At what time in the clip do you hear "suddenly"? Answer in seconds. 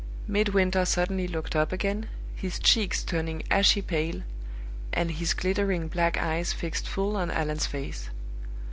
0.83-1.27